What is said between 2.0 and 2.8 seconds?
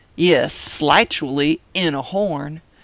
horn.